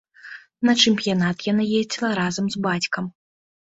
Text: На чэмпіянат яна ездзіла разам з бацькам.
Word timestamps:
На 0.69 0.75
чэмпіянат 0.85 1.37
яна 1.51 1.69
ездзіла 1.83 2.13
разам 2.25 2.53
з 2.59 2.67
бацькам. 2.69 3.05